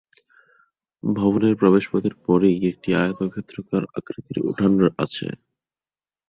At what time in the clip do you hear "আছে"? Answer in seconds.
4.97-5.27